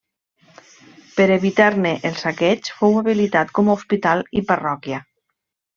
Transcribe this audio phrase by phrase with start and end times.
[1.17, 5.07] Per evitar-ne el saqueig fou habilitat com a hospital i parròquia.